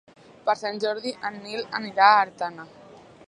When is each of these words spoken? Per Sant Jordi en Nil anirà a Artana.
Per 0.45 0.55
Sant 0.61 0.79
Jordi 0.83 1.13
en 1.29 1.37
Nil 1.45 1.63
anirà 1.81 2.07
a 2.15 2.21
Artana. 2.25 2.67